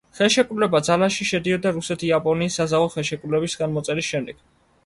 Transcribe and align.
ხელშეკრულება 0.19 0.79
ძალაში 0.87 1.27
შედიოდა 1.31 1.73
რუსეთ-იაპონიის 1.77 2.57
საზავო 2.63 2.91
ხელშეკრულების 2.97 3.59
ხელმოწერის 3.61 4.13
შემდეგ. 4.17 4.43